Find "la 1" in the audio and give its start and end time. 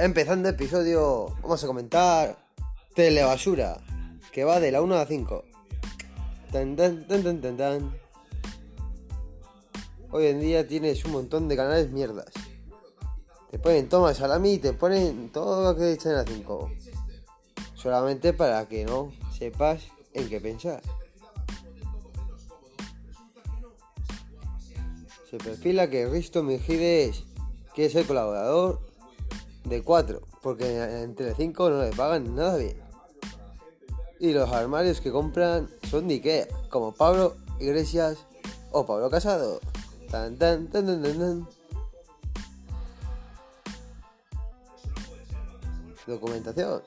4.70-4.94